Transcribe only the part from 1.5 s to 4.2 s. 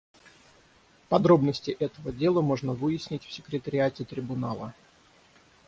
этого дела можно выяснить в Секретариате